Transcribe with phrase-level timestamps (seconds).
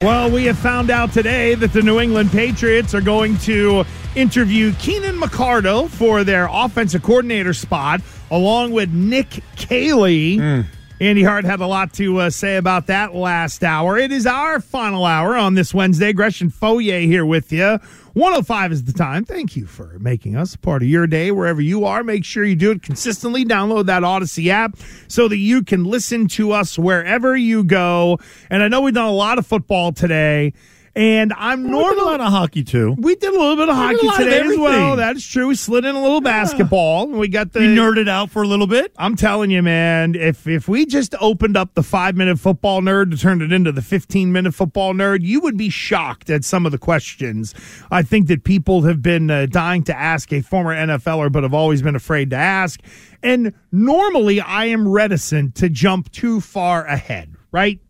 [0.00, 4.72] Well, we have found out today that the New England Patriots are going to interview
[4.74, 8.00] Keenan McCardell for their offensive coordinator spot,
[8.30, 10.36] along with Nick Caley.
[10.36, 10.60] Hmm.
[11.00, 13.96] Andy Hart had a lot to uh, say about that last hour.
[13.96, 16.12] It is our final hour on this Wednesday.
[16.12, 17.78] Gresh and Fauria here with you.
[18.14, 19.24] 105 is the time.
[19.24, 22.02] Thank you for making us a part of your day wherever you are.
[22.02, 23.44] Make sure you do it consistently.
[23.44, 24.76] Download that Audacy app
[25.06, 28.18] so that you can listen to us wherever you go.
[28.50, 30.52] And I know we've done a lot of football today.
[30.94, 32.96] And I'm did normally a hockey too.
[32.98, 34.96] we did a little bit of hockey lot of today as well.
[34.96, 35.48] That is true.
[35.48, 37.04] We slid in a little basketball.
[37.04, 38.92] and We got the We nerded out for a little bit.
[38.98, 43.10] I'm telling you, man, if if we just opened up the five minute football nerd
[43.12, 46.66] to turn it into the 15 minute football nerd, you would be shocked at some
[46.66, 47.54] of the questions.
[47.90, 51.54] I think that people have been uh, dying to ask a former NFLer, but have
[51.54, 52.80] always been afraid to ask.
[53.22, 57.80] And normally I am reticent to jump too far ahead, right?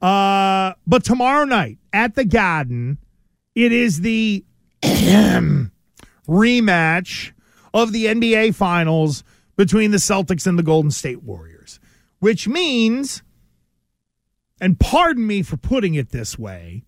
[0.00, 2.96] Uh, but tomorrow night at the Garden,
[3.56, 4.44] it is the
[6.28, 7.32] rematch
[7.74, 9.24] of the NBA Finals
[9.56, 11.80] between the Celtics and the Golden State Warriors,
[12.20, 13.24] which means,
[14.60, 16.84] and pardon me for putting it this way,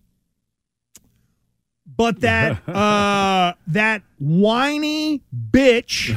[1.85, 6.13] but that uh, that whiny bitch,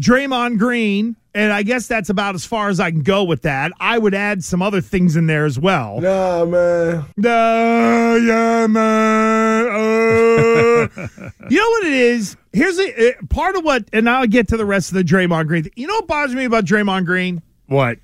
[0.00, 3.72] Draymond Green, and I guess that's about as far as I can go with that.
[3.80, 6.00] I would add some other things in there as well.
[6.00, 7.04] Nah, man.
[7.18, 9.66] Uh, yeah, man.
[9.66, 10.64] Uh.
[11.50, 12.36] you know what it is?
[12.52, 15.48] Here's a, uh, part of what, and I'll get to the rest of the Draymond
[15.48, 15.68] Green.
[15.74, 17.42] You know what bothers me about Draymond Green?
[17.66, 17.98] What?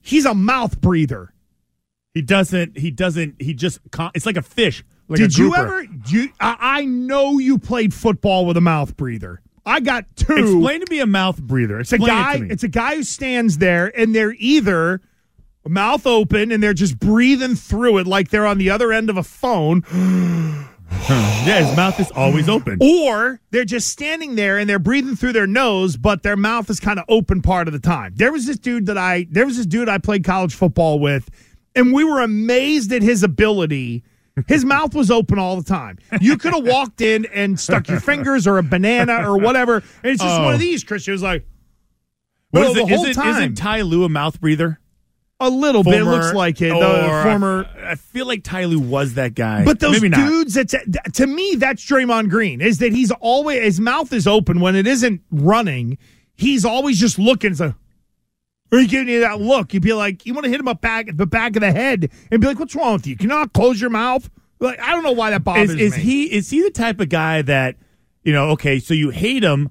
[0.00, 1.32] He's a mouth breather.
[2.14, 2.76] He doesn't.
[2.76, 3.40] He doesn't.
[3.40, 3.78] He just.
[4.14, 4.84] It's like a fish.
[5.08, 5.84] Like Did you ever?
[5.84, 9.42] do You, I, know you played football with a mouth breather.
[9.66, 10.34] I got two.
[10.34, 11.80] Explain to me a mouth breather.
[11.80, 12.36] It's a guy.
[12.36, 12.50] It.
[12.50, 15.00] It's a guy who stands there, and they're either
[15.68, 19.16] mouth open and they're just breathing through it like they're on the other end of
[19.16, 22.78] a phone, yeah, his mouth is always open.
[22.80, 26.80] or they're just standing there and they're breathing through their nose, but their mouth is
[26.80, 28.12] kind of open part of the time.
[28.16, 31.30] There was this dude that I there was this dude I played college football with,
[31.74, 34.04] and we were amazed at his ability.
[34.46, 35.98] His mouth was open all the time.
[36.20, 39.84] You could have walked in and stuck your fingers or a banana or whatever, and
[40.12, 40.44] it's just Oh.
[40.44, 40.84] one of these.
[40.84, 41.46] Christian was like,
[42.50, 42.88] What is the it?
[42.88, 43.36] whole Isn't, time.
[43.36, 44.78] isn't Ty Lue a mouth breather?
[45.40, 45.94] a little bit.
[45.94, 46.68] It looks like it.
[46.68, 47.68] The former.
[47.84, 49.64] I, I feel like Ty Lue was that guy.
[49.64, 50.72] But those dudes, it's
[51.14, 52.60] to me, that's Draymond Green.
[52.60, 55.98] Is that he's always his mouth is open when it isn't running.
[56.36, 57.54] He's always just looking.
[57.56, 57.74] So,
[58.72, 59.74] or he giving you that look.
[59.74, 62.10] You'd be like, you want to hit him up back the back of the head
[62.30, 63.16] and be like, "What's wrong with you?
[63.16, 64.28] Can you not close your mouth?"
[64.58, 66.02] Like, I don't know why that bothers is, is me.
[66.02, 67.76] he is he the type of guy that
[68.24, 69.70] you know okay so you hate him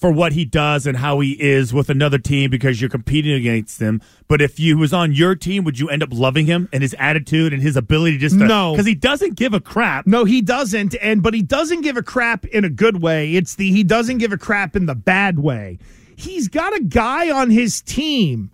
[0.00, 3.80] for what he does and how he is with another team because you're competing against
[3.80, 6.82] him but if you was on your team would you end up loving him and
[6.82, 8.72] his attitude and his ability just to, No.
[8.72, 12.02] because he doesn't give a crap No, he doesn't, and but he doesn't give a
[12.02, 13.36] crap in a good way.
[13.36, 15.78] It's the he doesn't give a crap in the bad way.
[16.22, 18.50] He's got a guy on his team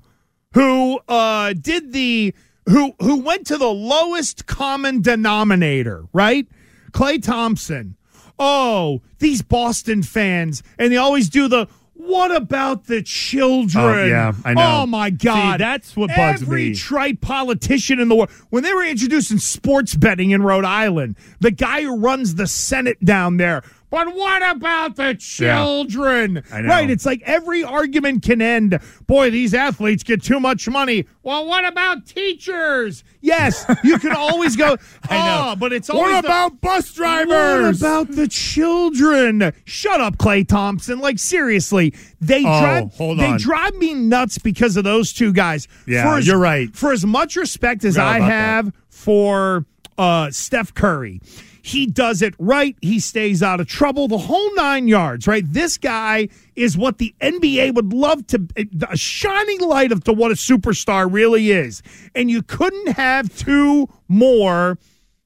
[0.54, 2.34] who uh did the
[2.68, 6.46] who who went to the lowest common denominator, right?
[6.92, 7.96] Klay Thompson.
[8.38, 13.84] Oh, these Boston fans, and they always do the what about the children?
[13.84, 14.62] Oh, yeah, I know.
[14.82, 16.74] Oh my God, See, that's what bugs Every me.
[16.74, 18.30] trite politician in the world.
[18.50, 23.04] When they were introducing sports betting in Rhode Island, the guy who runs the Senate
[23.04, 23.62] down there.
[23.90, 26.34] But what about the children?
[26.52, 26.60] Know.
[26.68, 26.90] Right.
[26.90, 28.78] It's like every argument can end.
[29.06, 31.06] Boy, these athletes get too much money.
[31.22, 33.02] Well, what about teachers?
[33.20, 34.76] Yes, you can always go.
[35.08, 35.50] I know.
[35.52, 37.80] Oh, but it's always what the- about bus drivers?
[37.82, 39.52] what about the children?
[39.64, 40.98] Shut up, Klay Thompson.
[41.00, 45.66] Like seriously, they Oh, drive hold they drive me nuts because of those two guys.
[45.86, 46.74] Yeah, as, you're right.
[46.76, 48.32] For as much respect as I about that.
[48.32, 49.64] have for
[49.96, 51.20] uh, Steph Curry,
[51.68, 52.76] he does it right.
[52.80, 54.08] He stays out of trouble.
[54.08, 55.26] The whole nine yards.
[55.26, 55.44] Right.
[55.46, 58.48] This guy is what the NBA would love to
[58.88, 61.82] a shining light of to what a superstar really is.
[62.14, 64.78] And you couldn't have two more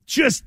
[0.04, 0.42] just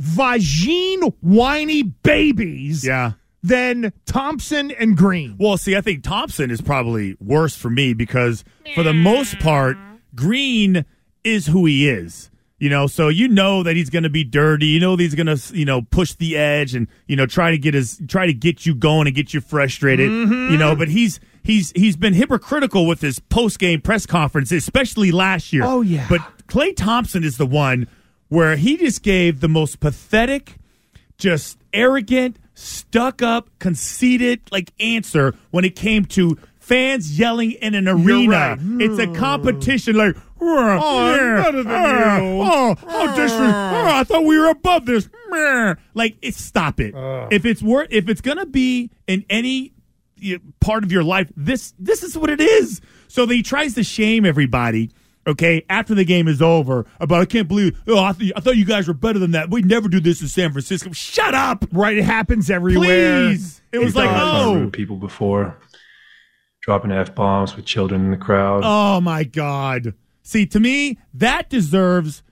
[0.00, 3.12] vagine whiny babies yeah
[3.42, 5.34] than Thompson and Green.
[5.36, 8.44] Well, see, I think Thompson is probably worse for me because
[8.76, 9.76] for the most part,
[10.14, 10.84] Green
[11.24, 12.30] is who he is.
[12.62, 14.66] You know, so you know that he's going to be dirty.
[14.66, 17.50] You know that he's going to, you know, push the edge and you know try
[17.50, 20.08] to get his try to get you going and get you frustrated.
[20.08, 20.52] Mm-hmm.
[20.52, 25.10] You know, but he's he's he's been hypocritical with his post game press conference, especially
[25.10, 25.64] last year.
[25.64, 26.06] Oh, yeah.
[26.08, 27.88] But Klay Thompson is the one
[28.28, 30.54] where he just gave the most pathetic,
[31.18, 37.88] just arrogant, stuck up, conceited like answer when it came to fans yelling in an
[37.88, 38.28] arena.
[38.28, 38.58] right.
[38.80, 39.14] It's a hmm.
[39.14, 39.96] competition.
[39.96, 43.14] Like, oh, I'm oh, better than oh, you." Oh, oh, ah.
[43.16, 45.08] this oh, I thought we were above this.
[45.94, 46.94] Like, it's stop it.
[46.94, 47.28] Ah.
[47.30, 49.72] If it's worth, if it's gonna be in any
[50.60, 52.80] part of your life, this this is what it is.
[53.08, 54.90] So he tries to shame everybody.
[55.24, 57.80] Okay, after the game is over, about I can't believe.
[57.86, 59.50] Oh, I, th- I thought you guys were better than that.
[59.50, 60.90] We never do this in San Francisco.
[60.90, 63.28] Shut up, Right, it happens everywhere.
[63.28, 63.62] please.
[63.70, 65.56] It was He's like, oh, people before,
[66.62, 68.62] dropping f bombs with children in the crowd.
[68.64, 69.94] Oh my god.
[70.22, 72.22] See, to me, that deserves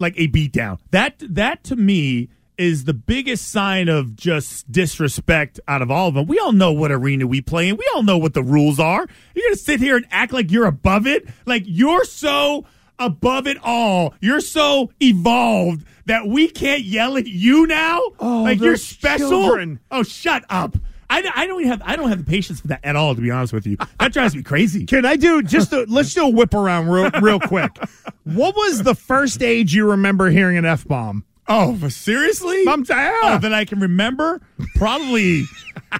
[0.00, 0.78] like a beatdown.
[0.90, 2.28] That that to me
[2.58, 6.26] is the biggest sign of just disrespect out of all of them.
[6.26, 7.76] We all know what arena we play in.
[7.76, 9.06] We all know what the rules are.
[9.34, 11.26] You're gonna sit here and act like you're above it?
[11.46, 12.66] Like you're so
[12.98, 14.14] above it all.
[14.20, 18.00] You're so evolved that we can't yell at you now?
[18.18, 19.30] Oh, like you're special?
[19.30, 19.80] children.
[19.90, 20.76] Oh, shut up.
[21.14, 23.14] I, I don't even have I don't have the patience for that at all.
[23.14, 24.84] To be honest with you, that drives me crazy.
[24.86, 27.70] Can I do just a, let's do a whip around real, real quick.
[28.24, 31.24] What was the first age you remember hearing an F bomb?
[31.46, 32.64] Oh, seriously?
[32.66, 33.12] I'm yeah.
[33.22, 34.40] Oh, that I can remember?
[34.76, 35.44] Probably.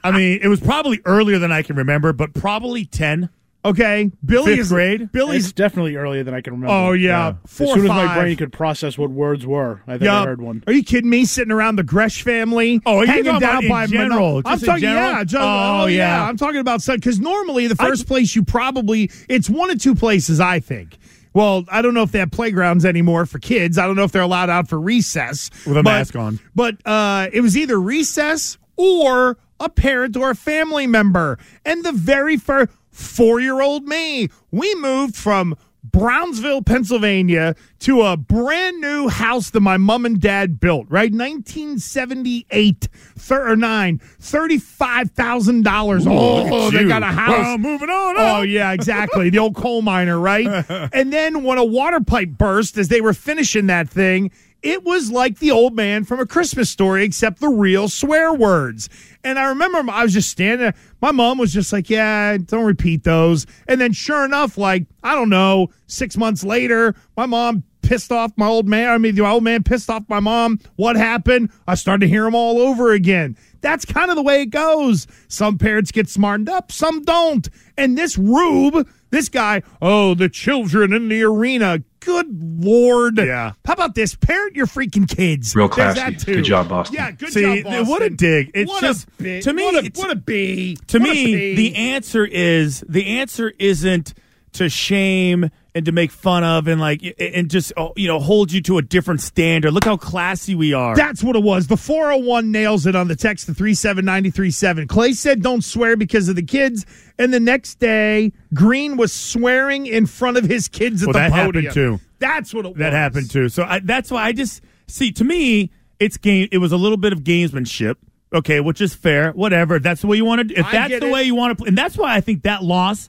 [0.02, 3.28] I mean, it was probably earlier than I can remember, but probably ten.
[3.64, 5.10] Okay, Billy Fifth is grade?
[5.12, 6.72] Billy's It's definitely earlier than I can remember.
[6.74, 9.96] Oh yeah, four as soon or as my brain could process what words were, I
[9.96, 10.62] think I heard one.
[10.66, 11.24] Are you kidding me?
[11.24, 14.18] Sitting around the Gresh family, Oh, hanging down by general?
[14.36, 15.10] Manila- I'm talking, general?
[15.12, 15.96] yeah, just, Oh, oh, yeah.
[15.96, 16.28] yeah.
[16.28, 20.40] I'm talking about because normally the first place you probably it's one of two places.
[20.40, 20.98] I think.
[21.32, 23.76] Well, I don't know if they have playgrounds anymore for kids.
[23.78, 26.38] I don't know if they're allowed out for recess With a But- mask on.
[26.54, 31.38] But uh, it was either recess or a parent or a family member.
[31.64, 38.16] And the very first four year old me, we moved from Brownsville, Pennsylvania, to a
[38.16, 41.12] brand new house that my mom and dad built, right?
[41.12, 46.06] 1978 thir- or 9, $35,000.
[46.08, 47.38] Oh, they got a house.
[47.38, 48.14] Well, moving on.
[48.16, 49.28] Oh yeah, exactly.
[49.30, 50.46] The old coal miner, right?
[50.92, 54.30] and then when a water pipe burst as they were finishing that thing,
[54.64, 58.88] it was like the old man from a Christmas story, except the real swear words.
[59.22, 60.74] And I remember I was just standing there.
[61.02, 63.46] My mom was just like, Yeah, don't repeat those.
[63.68, 68.32] And then sure enough, like, I don't know, six months later, my mom pissed off
[68.36, 68.88] my old man.
[68.88, 70.58] I mean, the old man pissed off my mom.
[70.76, 71.50] What happened?
[71.68, 73.36] I started to hear them all over again.
[73.60, 75.06] That's kind of the way it goes.
[75.28, 77.48] Some parents get smartened up, some don't.
[77.76, 81.82] And this Rube, this guy, oh, the children in the arena.
[82.04, 82.26] Good
[82.64, 83.18] Lord.
[83.18, 83.52] Yeah.
[83.64, 84.14] How about this?
[84.14, 85.54] Parent your freaking kids.
[85.56, 86.00] Real There's classy.
[86.14, 86.34] that too.
[86.34, 86.96] Good job, Boston.
[86.96, 87.86] Yeah, good See, job, Boston.
[87.88, 88.50] what a dig.
[88.54, 89.42] It's what just- a bit.
[89.44, 90.76] to me, what a, it's- what a B.
[90.88, 91.54] to What a me, B.
[91.54, 94.14] the answer is the answer isn't
[94.54, 98.52] to shame and to make fun of and like and just oh, you know hold
[98.52, 99.72] you to a different standard.
[99.72, 100.94] Look how classy we are.
[100.96, 101.66] That's what it was.
[101.66, 104.88] The 401 nails it on the text to 37937.
[104.88, 106.86] Clay said don't swear because of the kids.
[107.18, 111.18] And the next day, Green was swearing in front of his kids at Well, the
[111.18, 111.64] that podium.
[111.66, 112.00] happened too.
[112.18, 112.78] That's what it was.
[112.78, 113.48] that happened too.
[113.48, 116.48] So I, that's why I just see to me it's game.
[116.52, 117.96] It was a little bit of gamesmanship.
[118.32, 119.30] Okay, which is fair.
[119.32, 119.78] Whatever.
[119.78, 120.54] That's the way you want to.
[120.58, 121.12] If I that's the it.
[121.12, 123.08] way you want to play, and that's why I think that loss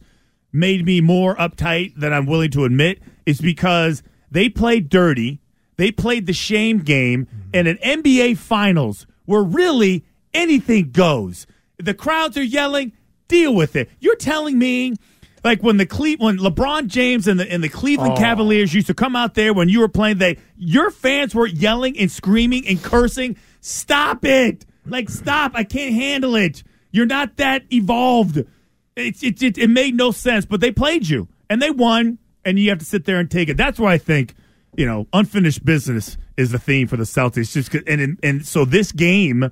[0.56, 3.02] made me more uptight than I'm willing to admit.
[3.26, 5.42] Is because they played dirty.
[5.78, 7.50] They played the shame game mm-hmm.
[7.54, 11.48] in an NBA Finals where really anything goes.
[11.78, 12.94] The crowds are yelling.
[13.28, 13.90] Deal with it.
[14.00, 14.96] You're telling me
[15.46, 18.18] like when the Cle- when LeBron James and the and the Cleveland oh.
[18.18, 21.98] Cavaliers used to come out there when you were playing, they your fans were yelling
[21.98, 23.38] and screaming and cursing.
[23.62, 24.66] Stop it!
[24.86, 25.52] Like stop!
[25.56, 26.64] I can't handle it.
[26.92, 28.44] You're not that evolved.
[28.96, 30.46] It it it, it made no sense.
[30.46, 33.50] But they played you and they won, and you have to sit there and take
[33.50, 33.58] it.
[33.58, 34.34] That's why I think
[34.78, 37.52] you know unfinished business is the theme for the Celtics.
[37.54, 39.50] Just 'cause- and and, and so this game,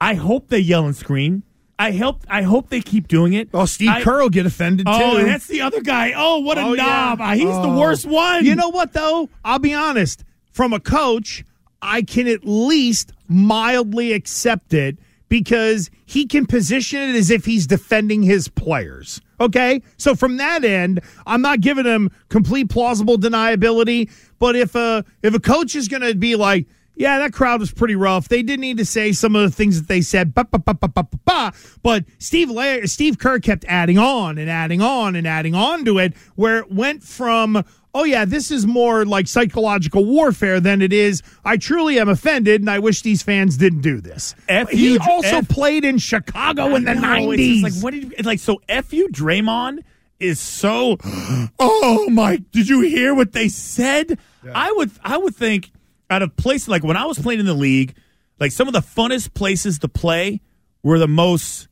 [0.00, 1.42] I hope they yell and scream.
[1.78, 3.48] I hope I hope they keep doing it.
[3.54, 4.92] Oh, Steve I- Kerr will get offended too.
[4.92, 6.12] Oh, and that's the other guy.
[6.16, 7.18] Oh, what a Oh, knob.
[7.20, 7.78] Ah, He's the Oh.
[7.78, 8.44] worst one.
[8.44, 9.28] You know what, though?
[9.44, 10.24] I'll be honest.
[10.52, 11.44] From a coach,
[11.80, 14.98] I can at least mildly accept it
[15.32, 19.22] because he can position it as if he's defending his players.
[19.40, 19.80] Okay?
[19.96, 25.32] So from that end, I'm not giving him complete plausible deniability, but if a if
[25.32, 28.28] a coach is going to be like, yeah, that crowd was pretty rough.
[28.28, 30.74] They did need to say some of the things that they said, ba, ba, ba,
[30.74, 31.52] ba, ba, ba, ba.
[31.82, 35.98] but Steve La- Steve Kerr kept adding on and adding on and adding on to
[35.98, 40.92] it, where it went from oh yeah, this is more like psychological warfare than it
[40.92, 41.22] is.
[41.44, 44.34] I truly am offended, and I wish these fans didn't do this.
[44.48, 47.62] F he you, also F- played in Chicago in the nineties.
[47.62, 48.38] Like what did you, like?
[48.38, 49.80] So f you, Draymond
[50.18, 50.98] is so.
[51.58, 52.36] Oh my!
[52.50, 54.18] Did you hear what they said?
[54.52, 55.70] I would I would think
[56.10, 57.94] out of places like when I was playing in the league,
[58.40, 60.40] like some of the funnest places to play
[60.82, 61.68] were the most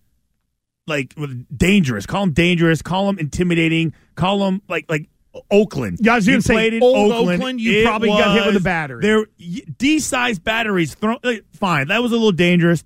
[0.86, 1.14] like
[1.54, 2.06] dangerous.
[2.06, 2.82] Call them dangerous.
[2.82, 3.94] Call them intimidating.
[4.14, 5.08] Call them like like
[5.50, 5.98] Oakland.
[6.00, 8.46] Yeah, I was gonna You say, played in old Oakland, you It probably got hit
[8.46, 9.00] with a battery.
[9.02, 9.26] They're
[9.78, 10.94] D-sized batteries.
[10.94, 11.18] Thrown,
[11.52, 12.84] fine, that was a little dangerous.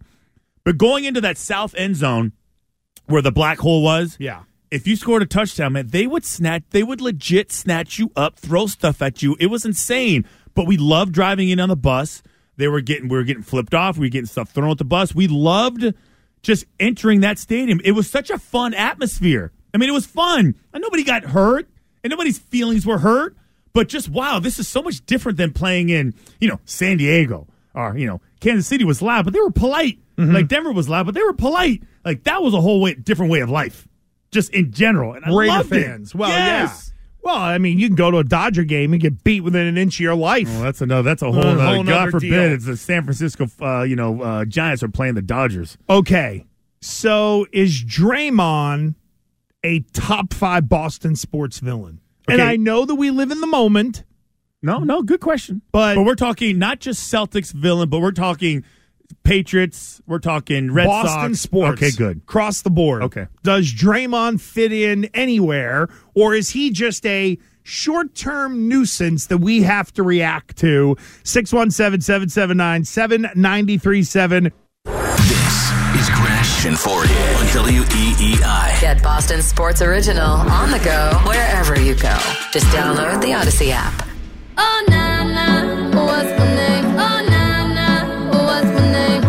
[0.64, 2.32] But going into that south end zone
[3.06, 4.42] where the black hole was, Yeah.
[4.70, 6.62] if you scored a touchdown, man, they would snatch.
[6.70, 9.36] They would legit snatch you up, throw stuff at you.
[9.40, 10.24] It was insane.
[10.54, 12.22] But we loved driving in on the bus.
[12.56, 13.98] They were getting, we were getting flipped off.
[13.98, 15.14] We were getting stuff thrown at the bus.
[15.14, 15.92] We loved
[16.42, 17.80] just entering that stadium.
[17.84, 19.50] It was such a fun atmosphere.
[19.74, 20.54] I mean, it was fun.
[20.72, 21.68] And nobody got hurt,
[22.04, 23.36] and nobody's feelings were hurt.
[23.72, 27.48] But just wow, this is so much different than playing in, you know, San Diego
[27.74, 29.98] or you know, Kansas City was loud, but they were polite.
[30.16, 31.82] Like Denver was loud, but they were polite.
[32.04, 33.88] Like that was a whole way different way of life,
[34.30, 35.14] just in general.
[35.14, 35.84] And I Raider loved it.
[35.84, 36.14] fans.
[36.14, 36.92] Well, yes.
[36.92, 36.94] yeah.
[37.24, 39.76] Well, I mean, you can go to a Dodger game and get beat within an
[39.76, 40.46] inch of your life.
[40.46, 41.02] Well, that's another.
[41.02, 41.42] That's a whole.
[41.42, 42.52] Nother, whole God forbid deal.
[42.52, 45.76] it's the San Francisco, uh, you know, uh, Giants are playing the Dodgers.
[45.90, 46.44] Okay.
[46.80, 48.94] So is Draymond
[49.64, 52.00] a top five Boston sports villain?
[52.28, 54.04] And I know that we live in the moment.
[54.62, 55.60] No, no, good question.
[55.72, 58.64] But- but we're talking not just Celtics villain, but we're talking
[59.22, 60.00] Patriots.
[60.06, 61.40] We're talking Red Boston Sox.
[61.40, 61.82] sports.
[61.82, 62.18] Okay, good.
[62.18, 63.02] Across the board.
[63.02, 63.26] Okay.
[63.42, 69.62] Does Draymond fit in anywhere, or is he just a short term nuisance that we
[69.62, 70.96] have to react to?
[71.24, 74.52] 617 779 7937.
[76.64, 78.80] This is Gresh and Fauria on WEEI.
[78.80, 82.16] Get Boston Sports Original on the go wherever you go.
[82.52, 84.08] Just download the Audacy app.
[84.56, 86.84] Oh na na, what's my name?
[86.86, 88.06] Oh na na,
[88.46, 89.24] what's my name?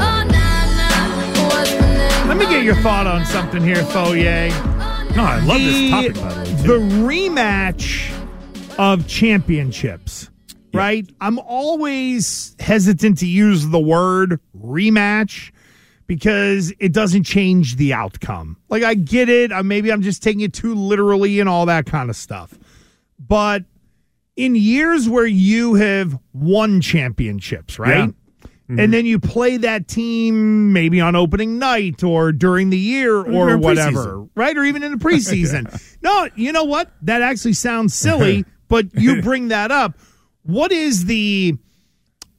[0.00, 0.88] Oh na na,
[1.48, 2.28] what's my name?
[2.28, 4.50] Let me get your thought on something here, Fauria.
[5.16, 6.14] No, I love this topic.
[6.14, 8.12] By the way, the rematch
[8.78, 10.30] of championships,
[10.76, 11.08] right?
[11.20, 15.52] I'm always hesitant to use the word rematch
[16.06, 18.56] because it doesn't change the outcome.
[18.68, 21.86] Like I get it, uh, maybe I'm just taking it too literally and all that
[21.86, 22.54] kind of stuff.
[23.18, 23.64] But
[24.36, 28.12] in years where you have won championships, right?
[28.68, 33.56] And then you play that team maybe on opening night or during the year or
[33.56, 34.30] whatever, preseason.
[34.34, 34.56] right?
[34.58, 35.96] Or even in the preseason.
[36.02, 36.90] No, you know what?
[37.02, 39.96] That actually sounds silly, but you bring that up.
[40.46, 41.56] What is the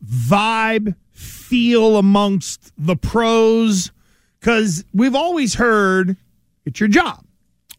[0.05, 3.91] vibe, feel amongst the pros?
[4.39, 6.15] Because we've always heard
[6.65, 7.25] it's your job.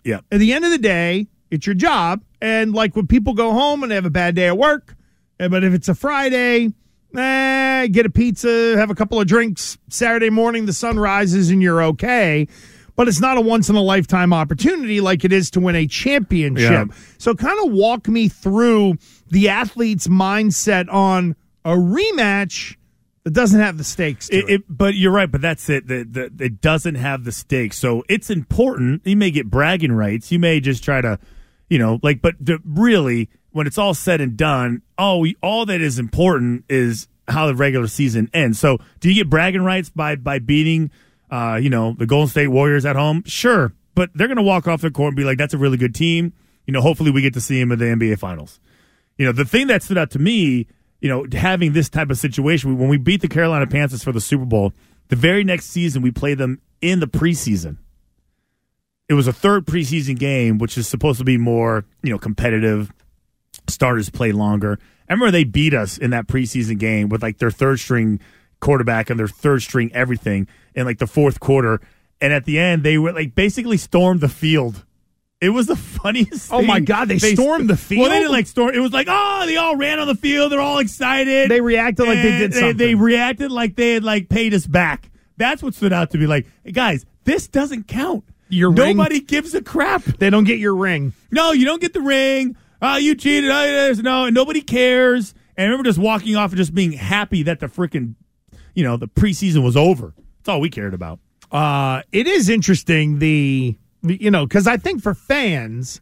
[0.04, 0.20] yeah.
[0.30, 2.22] At the end of the day, it's your job.
[2.40, 4.94] And like when people go home and they have a bad day at work,
[5.40, 6.72] eh, but if it's a Friday,
[7.16, 9.78] eh, get a pizza, have a couple of drinks.
[9.88, 12.46] Saturday morning, the sun rises and you're okay.
[12.98, 15.86] But it's not a once in a lifetime opportunity like it is to win a
[15.86, 16.88] championship.
[16.88, 16.96] Yeah.
[17.16, 18.94] So, kind of walk me through
[19.28, 22.74] the athlete's mindset on a rematch
[23.22, 24.44] that doesn't have the stakes to it.
[24.44, 25.30] It, it, but you're right.
[25.30, 25.86] But that's it.
[25.86, 29.02] The, the, it doesn't have the stakes, so it's important.
[29.06, 30.32] You may get bragging rights.
[30.32, 31.20] You may just try to,
[31.70, 32.20] you know, like.
[32.20, 36.64] But the, really, when it's all said and done, all we, all that is important
[36.68, 38.58] is how the regular season ends.
[38.58, 40.90] So, do you get bragging rights by by beating,
[41.30, 43.22] uh, you know, the Golden State Warriors at home?
[43.26, 45.76] Sure, but they're going to walk off the court and be like, "That's a really
[45.76, 46.32] good team."
[46.66, 48.60] You know, hopefully we get to see him in the NBA Finals.
[49.16, 50.66] You know, the thing that stood out to me,
[51.00, 54.20] you know, having this type of situation, when we beat the Carolina Panthers for the
[54.20, 54.72] Super Bowl,
[55.08, 57.78] the very next season we play them in the preseason.
[59.08, 62.92] It was a third preseason game, which is supposed to be more, you know, competitive.
[63.66, 64.78] Starters play longer.
[65.08, 68.20] I remember they beat us in that preseason game with like their third string
[68.60, 70.46] quarterback and their third string everything
[70.78, 71.80] in like the fourth quarter.
[72.20, 74.84] And at the end, they were like basically stormed the field.
[75.40, 76.52] It was the funniest.
[76.52, 76.80] Oh, my.
[76.80, 78.02] God, they stormed the field.
[78.02, 78.74] Well, they didn't like storm.
[78.74, 80.52] It was like, oh, they all ran on the field.
[80.52, 81.50] They're all excited.
[81.50, 82.76] They reacted like they did something.
[82.76, 85.10] They, reacted like they had like paid us back.
[85.36, 86.26] That's what stood out to me.
[86.26, 88.24] Like, hey, guys, this doesn't count.
[88.48, 90.02] Your ring- Nobody gives a crap.
[90.02, 91.12] they don't get your ring.
[91.30, 92.56] No, you don't get the ring.
[92.80, 93.50] Oh, you cheated.
[93.50, 93.98] Ah, oh, yes.
[93.98, 95.34] No, and nobody cares.
[95.56, 98.14] And I remember just walking off and just being happy that the freaking,
[98.74, 100.14] you know, the preseason was over.
[100.48, 101.18] That's all we cared about.
[101.52, 106.00] uh, it is interesting the, you know because I think for fans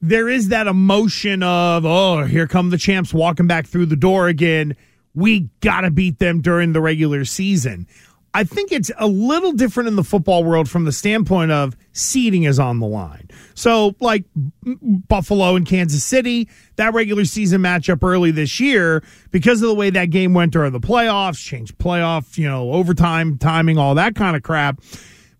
[0.00, 4.28] there is that emotion of oh here come the champs walking back through the door
[4.28, 4.76] again.
[5.16, 7.88] We gotta beat them during the regular season.
[8.36, 12.42] I think it's a little different in the football world from the standpoint of seeding
[12.42, 13.28] is on the line.
[13.54, 14.24] So, like
[14.64, 19.90] Buffalo and Kansas City, that regular season matchup early this year, because of the way
[19.90, 24.34] that game went during the playoffs, changed playoff, you know, overtime, timing, all that kind
[24.34, 24.80] of crap.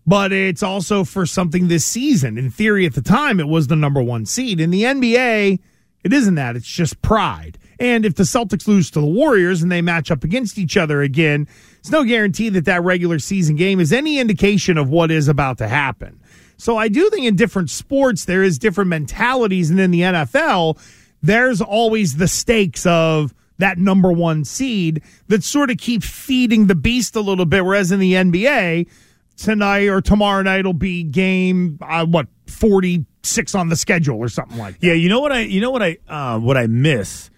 [0.07, 2.37] But it's also for something this season.
[2.37, 4.61] In theory, at the time, it was the number one seed.
[4.61, 5.59] In the NBA,
[6.05, 6.55] it isn't that.
[6.55, 7.57] It's just pride.
[7.79, 11.01] And if the Celtics lose to the Warriors and they match up against each other
[11.01, 11.47] again,
[11.85, 15.59] it's no guarantee that that regular season game is any indication of what is about
[15.59, 16.19] to happen.
[16.57, 20.79] So I do think in different sports there is different mentalities, and in the NFL,
[21.21, 26.73] there's always the stakes of that number one seed that sort of keep feeding the
[26.73, 27.63] beast a little bit.
[27.63, 28.89] Whereas in the NBA,
[29.37, 34.27] tonight or tomorrow night will be game uh, what forty six on the schedule or
[34.27, 34.87] something like that.
[34.87, 37.29] Yeah, you know what I you know what I uh, what I miss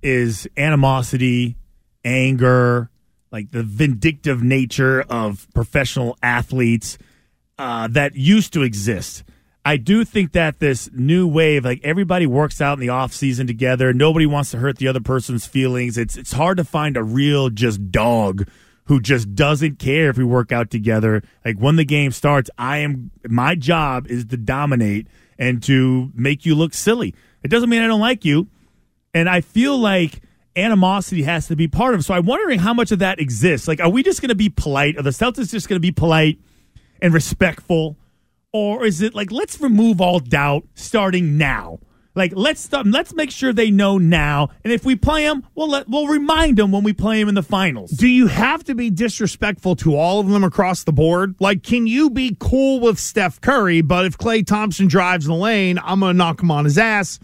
[0.00, 1.56] is animosity,
[2.04, 2.88] anger,
[3.30, 6.98] like the vindictive nature of professional athletes
[7.58, 9.24] uh, that used to exist.
[9.64, 13.48] I do think that this new wave, like everybody works out in the off season
[13.48, 13.92] together.
[13.92, 15.98] Nobody wants to hurt the other person's feelings.
[15.98, 18.48] It's it's hard to find a real just dog
[18.84, 21.20] who just doesn't care if we work out together.
[21.44, 26.46] Like when the game starts, I am my job is to dominate and to make
[26.46, 27.12] you look silly.
[27.42, 28.48] It doesn't mean I don't like you.
[29.12, 30.22] And I feel like
[30.56, 32.04] animosity has to be part of.
[32.04, 33.68] So I'm wondering how much of that exists.
[33.68, 34.98] Like, are we just going to be polite?
[34.98, 36.38] Are the Celtics just going to be polite
[37.02, 37.96] and respectful?
[38.52, 41.80] Or is it like, let's remove all doubt starting now?
[42.14, 44.48] Like, let's start, let's make sure they know now.
[44.64, 47.34] And if we play them, we'll, let, we'll remind them when we play them in
[47.34, 47.90] the finals.
[47.90, 51.34] Do you have to be disrespectful to all of them across the board?
[51.40, 55.78] Like, can you be cool with Steph Curry, but if Klay Thompson drives the lane,
[55.78, 57.20] I'm going to knock him on his ass?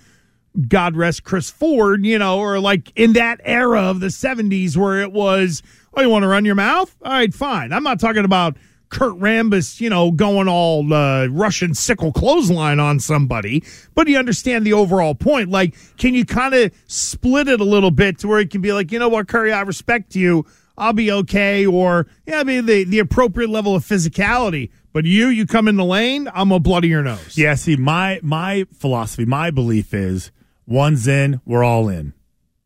[0.68, 5.00] God rest Chris Ford, you know, or like in that era of the 70s where
[5.00, 5.62] it was,
[5.94, 6.94] oh, you want to run your mouth?
[7.02, 7.72] All right, fine.
[7.72, 8.56] I'm not talking about
[8.90, 14.66] Kurt Rambis, you know, going all uh, Russian sickle clothesline on somebody, but you understand
[14.66, 15.48] the overall point.
[15.48, 18.72] Like, can you kind of split it a little bit to where it can be
[18.74, 20.44] like, you know what, Curry, I respect you.
[20.76, 21.64] I'll be okay.
[21.64, 24.70] Or, yeah, I mean, the, the appropriate level of physicality.
[24.92, 27.38] But you, you come in the lane, I'm a bloody your nose.
[27.38, 30.30] Yeah, see, my my philosophy, my belief is
[30.66, 32.14] one's in, we're all in.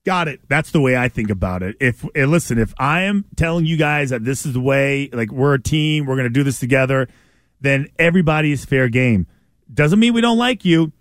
[0.04, 0.40] Got it.
[0.48, 1.76] That's the way I think about it.
[1.80, 5.32] If and listen, if I am telling you guys that this is the way, like
[5.32, 7.08] we're a team, we're going to do this together,
[7.60, 9.26] then everybody is fair game.
[9.72, 10.92] Doesn't mean we don't like you.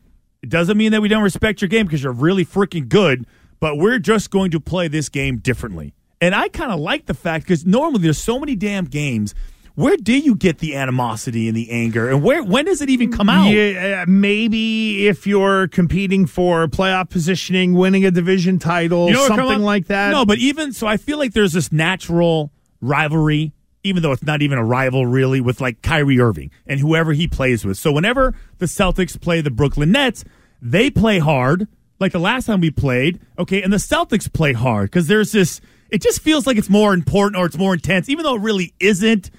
[0.41, 3.27] It doesn't mean that we don't respect your game because you're really freaking good.
[3.59, 5.93] But we're just going to play this game differently.
[6.19, 9.35] And I kind of like the fact because normally there's so many damn games.
[9.75, 13.11] Where do you get the animosity and the anger, and where when does it even
[13.11, 13.49] come out?
[13.49, 19.27] Yeah, uh, maybe if you're competing for playoff positioning, winning a division title, You know
[19.27, 20.11] something like that.
[20.11, 23.51] No, but even so, I feel like there's this natural rivalry,
[23.83, 27.27] even though it's not even a rival really, with like Kyrie Irving and whoever he
[27.27, 27.77] plays with.
[27.77, 30.23] So whenever the Celtics play the Brooklyn Nets,
[30.61, 31.67] they play hard,
[31.99, 33.19] like the last time we played.
[33.37, 35.59] Okay, and the Celtics play hard because there's this.
[35.89, 38.73] It just feels like it's more important or it's more intense, even though it really
[38.79, 39.29] isn't,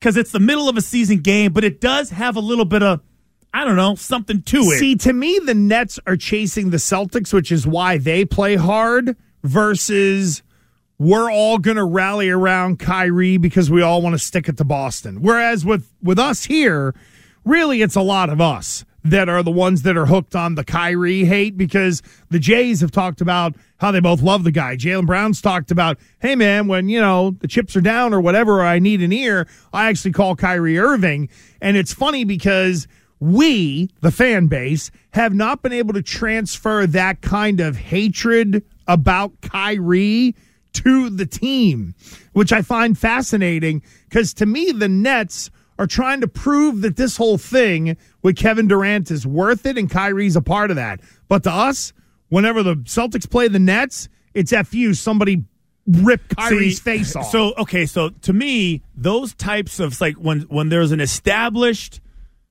[0.00, 1.52] because it's the middle of a season game.
[1.52, 3.00] But it does have a little bit of,
[3.52, 4.78] I don't know, something to it.
[4.78, 9.16] See, to me, the Nets are chasing the Celtics, which is why they play hard
[9.42, 10.42] versus
[10.98, 14.64] we're all going to rally around Kyrie because we all want to stick it to
[14.64, 15.22] Boston.
[15.22, 16.94] Whereas with, with us here,
[17.44, 20.64] really it's a lot of us that are the ones that are hooked on the
[20.64, 24.76] Kyrie hate because the Jays have talked about how they both love the guy.
[24.76, 28.60] Jaylen Brown's talked about, hey man, when you know the chips are down or whatever,
[28.60, 31.28] or I need an ear, I actually call Kyrie Irving.
[31.60, 32.86] And it's funny because
[33.20, 39.40] we, the fan base, have not been able to transfer that kind of hatred about
[39.40, 40.34] Kyrie
[40.72, 41.94] to the team,
[42.32, 47.16] which I find fascinating because to me, the Nets are trying to prove that this
[47.16, 51.00] whole thing with Kevin Durant is worth it and Kyrie's a part of that.
[51.26, 51.94] But to us,
[52.28, 54.92] whenever the Celtics play the Nets, it's FU.
[54.92, 55.42] Somebody
[55.86, 57.30] rip Kyrie's See, face off.
[57.30, 62.02] So okay, so to me, those types of like when when there's an established,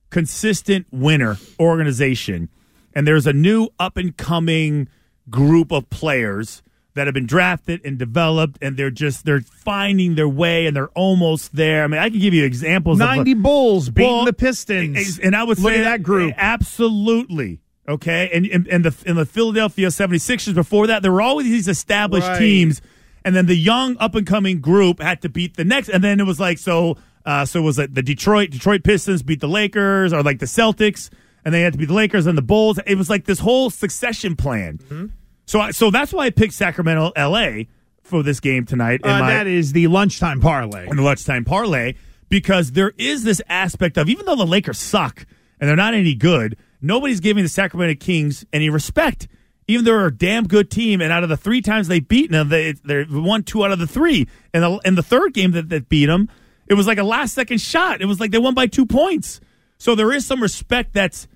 [0.10, 2.50] consistent winner organization,
[2.96, 4.90] and there's a new up and coming
[5.30, 6.64] group of players
[7.00, 10.90] that have been drafted and developed, and they're just they're finding their way and they're
[10.90, 11.86] almost there.
[11.86, 13.00] I mean, I can give you examples.
[13.00, 15.18] 90 like- Bulls beating Well, the Pistons.
[15.24, 16.34] And I would Look say at that group.
[16.38, 17.62] Absolutely.
[17.88, 18.30] Okay.
[18.34, 22.28] And, and, and the in the Philadelphia 76ers before that, there were always these established
[22.28, 22.38] Right.
[22.38, 22.82] teams.
[23.26, 25.90] And then the young up and coming group had to beat the next.
[25.90, 29.24] And then it was like, so, uh, so it was like the Detroit, Detroit Pistons
[29.24, 31.10] beat the Lakers or like the Celtics.
[31.46, 32.80] And they had to beat the Lakers and the Bulls.
[32.86, 34.78] It was like this whole succession plan.
[34.80, 35.06] Mm-hmm.
[35.50, 37.64] So, I, so that's why I picked Sacramento, LA
[38.04, 39.02] for this game tonight.
[39.04, 40.88] Uh, my- that is the lunchtime parlay.
[40.88, 41.96] in the lunchtime parlay
[42.30, 45.26] because there is this aspect of even though the Lakers suck
[45.60, 49.28] and they're not any good, nobody's giving the Sacramento Kings any respect.
[49.68, 52.30] Even though they're a damn good team, and out of the three times they beat
[52.30, 54.28] them, they they won two out of the three.
[54.54, 56.30] And the, in the third game that, that beat them,
[56.68, 58.02] it was like a last second shot.
[58.02, 59.42] It was like they won by two points.
[59.80, 61.28] So there is some respect that's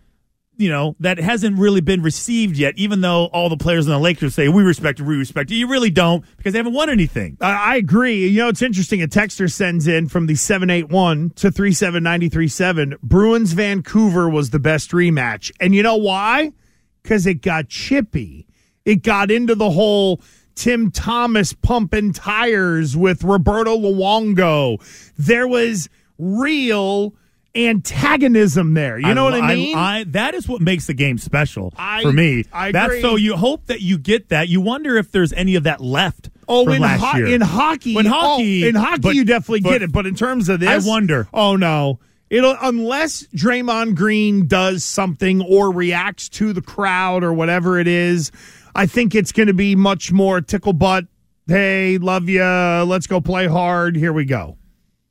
[0.57, 3.99] you know, that hasn't really been received yet, even though all the players in the
[3.99, 5.55] Lakers say, we respect it, we respect it.
[5.55, 7.37] You really don't because they haven't won anything.
[7.41, 8.27] I I agree.
[8.27, 9.01] You know, it's interesting.
[9.01, 12.97] A texter sends in from the 781 to 37937.
[13.01, 15.51] Bruins Vancouver was the best rematch.
[15.59, 16.53] And you know why?
[17.01, 18.47] Because it got chippy.
[18.85, 20.21] It got into the whole
[20.55, 24.77] Tim Thomas pumping tires with Roberto Luongo.
[25.17, 25.89] There was
[26.19, 27.15] real
[27.55, 28.97] antagonism there.
[28.99, 29.77] You know what I mean?
[29.77, 32.45] I, that is what makes the game special I- for me.
[32.51, 33.01] I That's agree.
[33.01, 34.49] so you hope that you get that.
[34.49, 36.29] You wonder if there's any of that left.
[36.47, 39.91] Oh, in, ho- in hockey, When oh, in hockey, but- you definitely but- get it.
[39.91, 41.27] But in terms of this, I wonder.
[41.33, 47.79] Oh no, it'll unless Draymond Green does something or reacts to the crowd or whatever
[47.79, 48.31] it is.
[48.75, 51.05] I think it's going to be much more tickle butt.
[51.47, 52.41] Hey, love you.
[52.43, 53.95] Let's go play hard.
[53.95, 54.57] Here we go.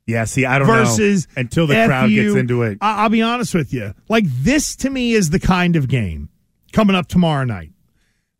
[0.05, 0.73] Yeah, see, I don't know.
[0.83, 2.23] Versus know until the F crowd you.
[2.33, 2.77] gets into it.
[2.81, 3.93] I- I'll be honest with you.
[4.09, 6.29] Like this to me is the kind of game
[6.73, 7.71] coming up tomorrow night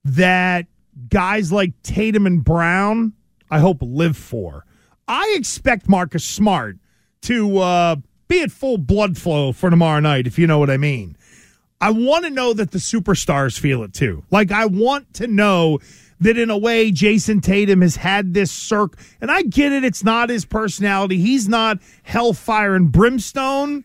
[0.04, 0.66] that
[1.10, 3.14] guys like Tatum and Brown,
[3.50, 4.66] I hope live for.
[5.08, 6.78] I expect Marcus Smart
[7.24, 7.96] to uh,
[8.28, 11.16] be at full blood flow for tomorrow night, if you know what I mean.
[11.80, 14.24] I want to know that the superstars feel it too.
[14.32, 15.80] Like I want to know
[16.24, 20.04] that in a way Jayson Tatum has had this circ and I get it it's
[20.04, 21.18] not his personality.
[21.18, 23.84] He's not hellfire and brimstone,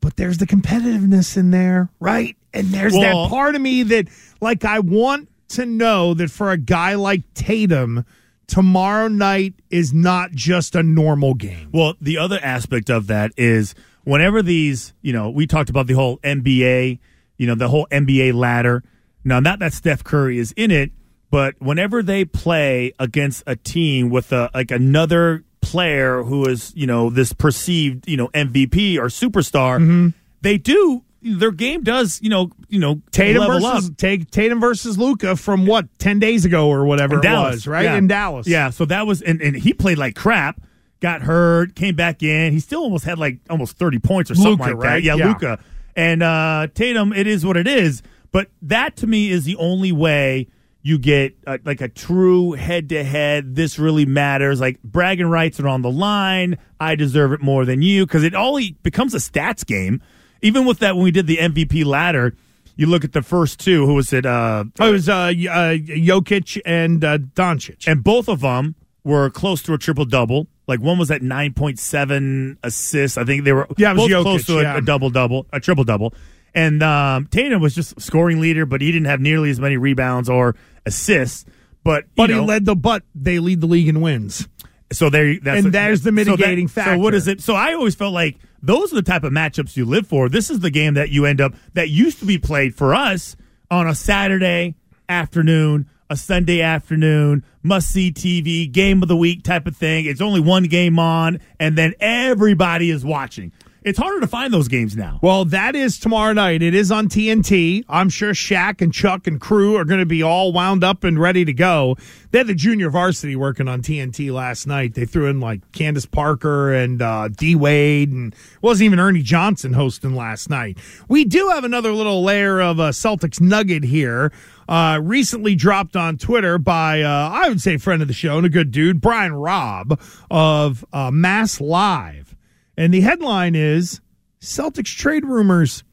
[0.00, 2.36] but there's the competitiveness in there, right?
[2.54, 4.08] And there's Well- that part of me that
[4.40, 8.04] like I want to know that for a guy like Tatum
[8.46, 11.68] tomorrow night is not just a normal game.
[11.72, 15.94] Well, the other aspect of that is whenever these, you know, we talked about the
[15.94, 16.98] whole NBA,
[17.38, 18.82] you know, the whole NBA ladder.
[19.24, 20.90] Now, not that Steph Curry is in it,
[21.32, 26.86] but whenever they play against a team with a like another player who is, you
[26.86, 30.08] know, this perceived, you know, MVP or superstar, Mm-hmm.
[30.42, 33.96] they do their game does, you know, you know, Tatum versus up.
[33.96, 37.66] Ta- Tatum versus Luka from what ten days ago or whatever in it Dallas, was,
[37.66, 37.96] right Yeah.
[37.96, 38.46] in Dallas.
[38.46, 40.60] Yeah, so that was and, and he played like crap,
[41.00, 42.52] got hurt, came back in.
[42.52, 44.86] He still almost had like almost thirty points or something Luka, like that.
[44.86, 45.02] right?
[45.02, 45.28] Yeah, Yeah.
[45.28, 45.58] Luka
[45.96, 47.12] and uh, Tatum.
[47.12, 48.02] It is what it is.
[48.32, 50.48] But that to me is the only way
[50.82, 53.54] you get uh, like a true head to head.
[53.54, 54.60] This really matters.
[54.60, 56.58] Like bragging rights are on the line.
[56.80, 60.02] I deserve it more than you because it all becomes a stats game.
[60.42, 62.34] Even with that, when we did the MVP ladder,
[62.74, 63.86] you look at the first two.
[63.86, 64.26] Who was it?
[64.26, 65.30] Uh, Oh, it was uh, uh,
[65.76, 67.86] Jokic and uh, Doncic.
[67.86, 70.48] and both of them were close to a triple double.
[70.66, 73.18] Like one was at nine point seven assists.
[73.18, 74.78] I think they were Yeah, both Jokic, close to a, yeah.
[74.78, 76.14] a double double, a triple double.
[76.54, 80.28] And um, Tatum was just scoring leader, but he didn't have nearly as many rebounds
[80.28, 81.44] or assists.
[81.84, 84.46] But you but know, he led the but they lead the league in wins.
[84.92, 87.16] so there, that's And there's the so that- mitigating So what factor.
[87.16, 87.40] is it?
[87.40, 90.28] So I always felt like those are the type of matchups you live for.
[90.28, 93.34] This is the game that you end up that used to be played for us
[93.70, 94.74] on a Saturday
[95.08, 100.04] afternoon, a Sunday afternoon, must see TV, game of the week type of thing.
[100.04, 103.50] It's only one game on, and then everybody is watching.
[103.84, 105.18] It's harder to find those games now.
[105.22, 106.62] Well, that is tomorrow night.
[106.62, 107.84] It is on TNT.
[107.88, 111.18] I'm sure Shaq and Chuck and crew are going to be all wound up and
[111.18, 111.96] ready to go.
[112.30, 114.94] They had the junior varsity working on TNT last night.
[114.94, 119.72] They threw in like Candace Parker and uh, D Wade, and wasn't even Ernie Johnson
[119.72, 120.78] hosting last night.
[121.08, 124.32] We do have another little layer of a Celtics nugget here.
[124.68, 128.46] Uh, recently dropped on Twitter by, uh, I would say, friend of the show and
[128.46, 132.31] a good dude, Brian Robb of uh, Mass Live.
[132.76, 134.00] And the headline is
[134.40, 135.84] Celtics trade rumors.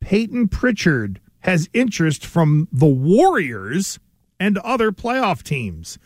[0.00, 3.98] Payton Pritchard has interest from the Warriors
[4.40, 5.98] and other playoff teams.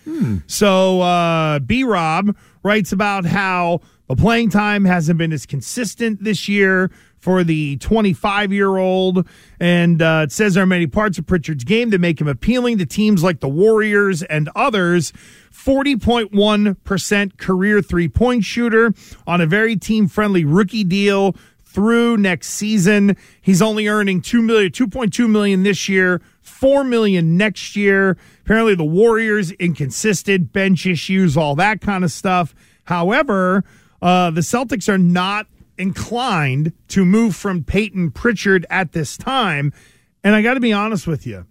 [0.47, 6.49] So uh, B Rob writes about how the playing time hasn't been as consistent this
[6.49, 9.27] year for the 25 year old.
[9.59, 12.77] And uh, it says there are many parts of Pritchard's game that make him appealing
[12.79, 15.13] to teams like the Warriors and others.
[15.53, 18.93] 40.1% career three point shooter
[19.27, 23.17] on a very team friendly rookie deal through next season.
[23.41, 28.17] He's only earning 2 million 2.2 million this year, 4 million next year.
[28.43, 32.55] Apparently the Warriors inconsistent bench issues, all that kind of stuff.
[32.85, 33.65] However,
[34.03, 35.47] uh, the Celtics are not
[35.79, 39.73] inclined to move from Payton Pritchard at this time.
[40.23, 41.47] And I got to be honest with you,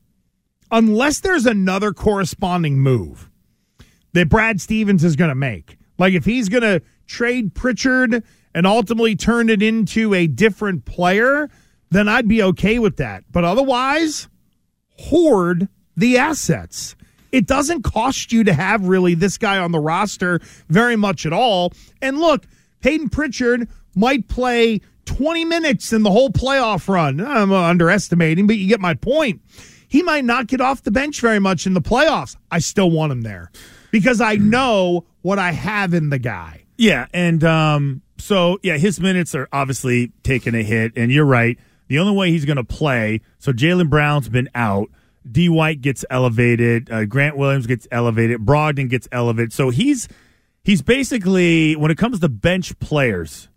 [0.71, 3.29] unless there's another corresponding move
[4.13, 8.23] that Brad Stevens is going to make, like if he's going to trade Pritchard
[8.55, 11.49] and ultimately turn it into a different player,
[11.89, 13.23] then I'd be okay with that.
[13.31, 14.27] But otherwise,
[14.99, 16.95] hoard the assets.
[17.31, 21.33] It doesn't cost you to have really this guy on the roster very much at
[21.33, 21.73] all.
[22.01, 22.45] And look,
[22.81, 27.19] Payton Pritchard might play 20 minutes in the whole playoff run.
[27.19, 29.41] I'm underestimating, but you get my point.
[29.87, 32.35] He might not get off the bench very much in the playoffs.
[32.49, 33.51] I still want him there
[33.91, 36.63] because I know what I have in the guy.
[36.77, 41.59] Yeah, and um, so yeah, his minutes are obviously taking a hit, and you're right.
[41.87, 44.89] The only way he's going to play, so Jaylen Brown's been out.
[45.29, 45.47] D.
[45.49, 46.91] White gets elevated.
[46.91, 48.41] Uh, Grant Williams gets elevated.
[48.41, 49.53] Brogdon gets elevated.
[49.53, 50.07] So he's
[50.63, 53.47] he's basically when it comes to bench players,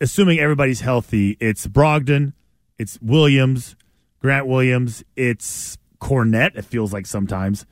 [0.00, 2.32] assuming everybody's healthy, it's Brogdon,
[2.78, 3.76] it's Williams,
[4.20, 6.56] Grant Williams, it's Kornet.
[6.56, 7.64] It feels like sometimes.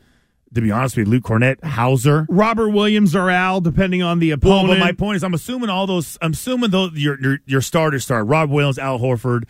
[0.55, 2.27] To be honest with you, Luke Kornet, Hauser.
[2.29, 4.69] Robert Williams or Al, depending on the Well, opponent.
[4.69, 6.19] but my point is, I'm assuming all those.
[6.21, 8.27] I'm assuming those your your, your starters start.
[8.27, 9.45] Rob Williams, Al Horford,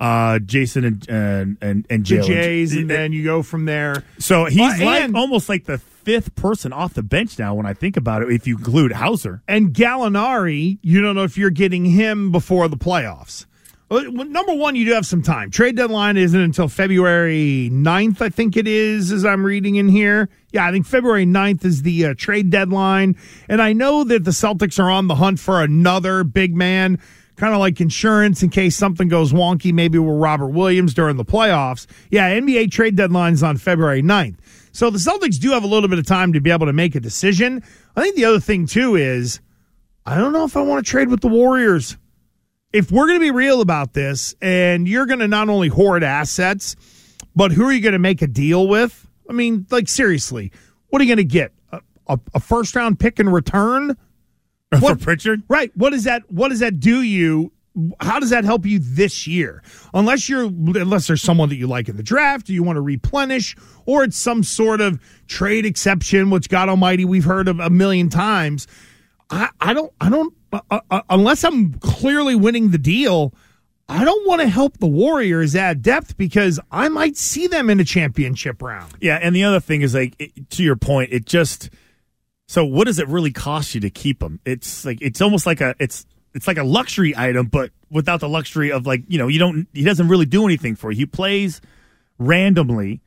[0.00, 2.22] uh, Jayson, and and and, and the.
[2.22, 4.04] Jays, and then you go from there.
[4.18, 7.54] so he's Well, like almost like the fifth person off the bench now.
[7.54, 11.36] When I think about it, if you include Hauser, And Gallinari, you don't know if
[11.36, 13.46] you're getting him before the playoffs.
[13.88, 15.50] Well, Number one, you do have some time.
[15.50, 20.28] Trade deadline isn't until February 9th, I think it is, as I'm reading in here.
[20.52, 23.14] Yeah, I think February 9th is the uh, trade deadline.
[23.48, 26.98] And I know that the Celtics are on the hunt for another big man,
[27.36, 31.24] kind of like insurance in case something goes wonky, maybe with Robert Williams during the
[31.24, 31.86] playoffs.
[32.10, 34.36] Yeah, NBA trade deadline is on February 9th.
[34.72, 36.94] So the Celtics do have a little bit of time to be able to make
[36.94, 37.62] a decision.
[37.94, 39.40] I think the other thing, too, is
[40.04, 41.96] I don't know if I want to trade with the Warriors.
[42.72, 46.04] If we're going to be real about this and you're going to not only hoard
[46.04, 46.76] assets,
[47.34, 49.06] but who are you going to make a deal with?
[49.28, 50.52] I mean, like, seriously,
[50.88, 51.52] what are you going to get?
[51.72, 53.96] A, a, a first round pick in return?
[54.80, 55.42] for Pritchard.
[55.48, 55.70] Right.
[55.76, 57.52] What does that what does that do you?
[58.00, 59.62] How does that help you this year?
[59.92, 62.80] Unless you're unless there's someone that you like in the draft, or you want to
[62.80, 67.70] replenish, or it's some sort of trade exception, which God Almighty we've heard of a
[67.70, 68.66] million times.
[69.28, 73.34] I, I don't I don't uh, uh, unless I'm clearly winning the deal.
[73.88, 77.78] I don't want to help the Warriors add depth because I might see them in
[77.78, 78.92] a championship round.
[79.00, 81.70] Yeah, and the other thing is like it, to your point, it just
[82.46, 84.40] so what does it really cost you to keep him?
[84.44, 88.28] It's like it's almost like a it's it's like a luxury item, but without the
[88.28, 90.98] luxury of like you know you don't he doesn't really do anything for you.
[90.98, 91.60] He plays
[92.18, 93.00] randomly.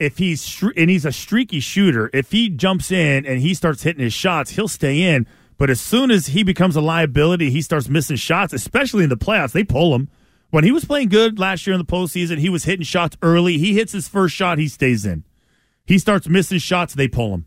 [0.00, 4.02] If he's and he's a streaky shooter, if he jumps in and he starts hitting
[4.02, 5.26] his shots, he'll stay in.
[5.56, 9.16] But as soon as he becomes a liability, he starts missing shots, especially in the
[9.16, 9.52] playoffs.
[9.52, 10.08] They pull him.
[10.48, 13.58] When he was playing good last year in the postseason, he was hitting shots early.
[13.58, 15.22] He hits his first shot, he stays in.
[15.84, 17.46] He starts missing shots, they pull him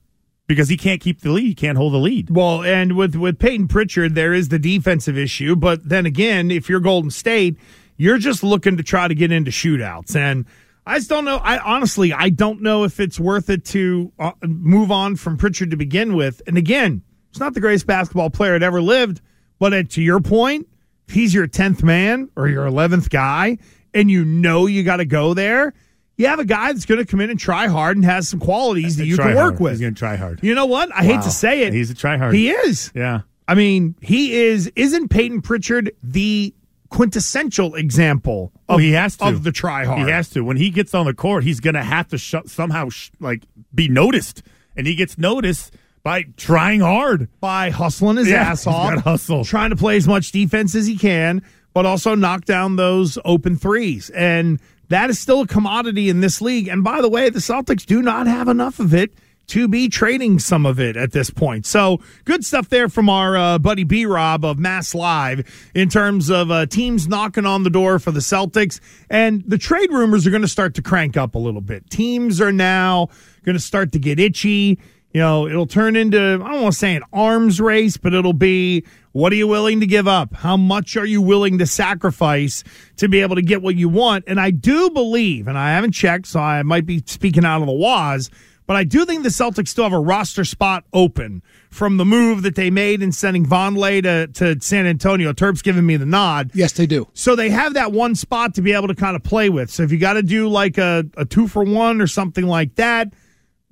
[0.54, 1.46] because he can't keep the lead.
[1.46, 2.30] He can't hold the lead.
[2.30, 5.56] Well, and with with Payton Pritchard, there is the defensive issue.
[5.56, 7.58] But then again, if you're Golden State,
[7.98, 10.16] you're just looking to try to get into shootouts.
[10.16, 10.46] And
[10.86, 11.38] I just don't know.
[11.38, 15.72] I honestly, I don't know if it's worth it to uh, move on from Pritchard
[15.72, 16.42] to begin with.
[16.46, 19.22] And again, he's not the greatest basketball player that ever lived.
[19.60, 20.68] But uh, to your point,
[21.08, 23.58] he's your tenth man or your eleventh guy,
[23.94, 25.74] and you know you got to go there.
[26.18, 28.40] You have a guy that's going to come in and try hard and has some
[28.40, 29.60] qualities that you can work hard.
[29.60, 29.72] with.
[29.74, 30.40] He's going to try hard.
[30.44, 30.90] You know what?
[30.96, 31.74] I hate to say it.
[31.74, 32.36] He's a try hard.
[32.36, 32.92] He is.
[32.94, 33.22] Yeah.
[33.48, 34.72] I mean, he is.
[34.76, 36.54] Isn't Payton Pritchard the
[36.90, 39.26] quintessential example of, Oh, he has to.
[39.26, 40.00] of the try hard?
[40.06, 40.42] He has to.
[40.44, 43.44] When he gets on the court, he's going to have to sh- somehow sh- like
[43.74, 44.44] be noticed,
[44.78, 45.74] and he gets noticed
[46.04, 47.28] by trying hard.
[47.40, 49.44] by hustling his Yeah, ass off, hustle.
[49.44, 51.42] trying to play as much defense as he can,
[51.74, 54.10] but also knock down those open threes.
[54.12, 54.60] And
[54.94, 56.68] that is still a commodity in this league.
[56.68, 59.14] And by the way, the Celtics do not have enough of it
[59.48, 61.66] to be trading some of it at this point.
[61.66, 66.30] So good stuff there from our uh, buddy B Rob of Mass Live in terms
[66.30, 68.80] of uh, teams knocking on the door for the Celtics.
[69.10, 71.90] And the trade rumors are going to start to crank up a little bit.
[71.90, 73.10] Teams are now
[73.44, 74.80] going to start to get itchy.
[75.14, 78.34] You know, it'll turn into, I don't want to say an arms race, but it'll
[78.34, 80.34] be what are you willing to give up?
[80.34, 82.64] How much are you willing to sacrifice
[82.98, 84.24] to be able to get what you want?
[84.26, 87.68] And I do believe, and I haven't checked, so I might be speaking out of
[87.68, 88.32] the waz,
[88.66, 92.42] but I do think the Celtics still have a roster spot open from the move
[92.42, 95.32] that they made in sending Vonleh to, to San Antonio.
[95.32, 96.50] Terp's giving me the nod.
[96.56, 97.08] Yes, they do.
[97.14, 99.70] So they have that one spot to be able to kind of play with.
[99.70, 102.76] So if you got to do like a, a two for one or something like
[102.76, 103.14] that,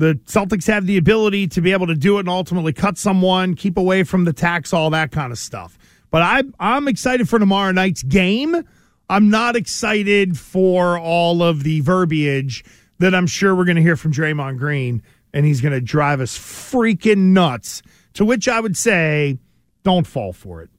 [0.02, 3.54] the Celtics have the ability to be able to do it and ultimately cut someone,
[3.54, 5.78] keep away from the tax, all that kind of stuff.
[6.10, 8.68] But I, I'm excited for tomorrow night's game.
[9.12, 12.66] I'm not excited for all of the verbiage
[12.98, 15.04] that I'm sure we're going to hear from Draymond Green,
[15.36, 17.84] and he's going to drive us freaking nuts.
[18.16, 19.38] To which I would say,
[19.84, 20.72] don't fall for it.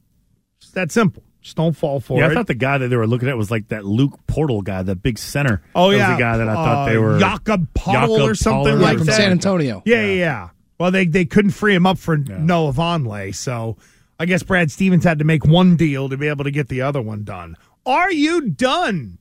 [0.60, 1.22] It's that simple.
[1.42, 2.30] Just don't fall for yeah, it.
[2.30, 4.82] I thought the guy that they were looking at was like that Luke Portal guy,
[4.82, 5.60] that big center.
[5.74, 7.18] Oh That yeah, was the guy that I thought Uh, they were.
[7.18, 9.16] Jakob Poeltl or something Poeltl like or from that.
[9.16, 9.82] San Antonio.
[9.84, 10.48] Yeah, yeah, yeah.
[10.78, 13.76] Well, they they couldn't free him up for Noah Vonleh, so
[14.20, 16.80] I guess Brad Stevens had to make one deal to be able to get the
[16.82, 17.56] other one done.
[17.84, 19.18] Are you done?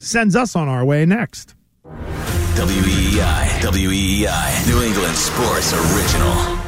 [0.00, 1.54] Sends us on our way next.
[1.84, 6.58] WEEI, WEEI, New England Sports Original.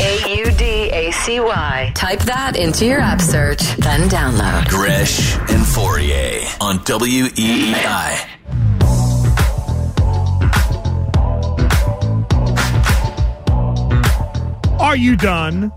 [0.00, 0.77] A
[1.28, 1.92] U D A C Y.
[1.94, 4.66] Type that into your app search, then download.
[4.68, 8.26] Gresh and Fauria on E WEEI.
[14.80, 15.72] Are you done?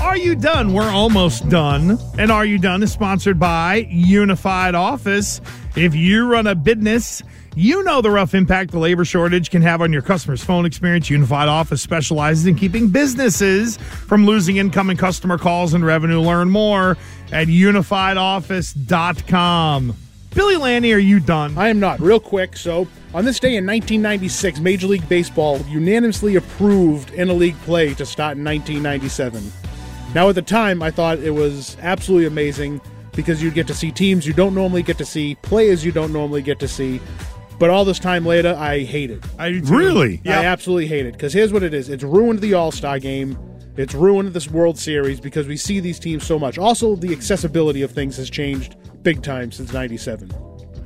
[0.00, 0.72] Are you done?
[0.72, 1.98] We're almost done.
[2.18, 5.40] And Are You Done is sponsored by Unified Office.
[5.74, 7.22] If you run a business,
[7.56, 11.10] you know the rough impact the labor shortage can have on your customer's phone experience.
[11.10, 16.20] Unified Office specializes in keeping businesses from losing incoming customer calls and revenue.
[16.20, 16.96] Learn more
[17.32, 19.96] at unifiedoffice.com.
[20.34, 21.56] Billy Lanny, are you done?
[21.56, 21.98] I am not.
[21.98, 22.58] Real quick.
[22.58, 28.36] So, on this day in 1996, Major League Baseball unanimously approved interleague play to start
[28.36, 29.50] in 1997.
[30.14, 33.90] Now, at the time, I thought it was absolutely amazing because you'd get to see
[33.90, 37.00] teams you don't normally get to see, players you don't normally get to see.
[37.58, 39.24] But all this time later, I hate it.
[39.38, 39.76] I do too.
[39.76, 40.20] Really?
[40.26, 43.38] I absolutely hate it because here's what it is: it's ruined the All Star game.
[43.76, 46.56] It's ruined this World Series because we see these teams so much.
[46.58, 50.30] Also, the accessibility of things has changed big time since '97.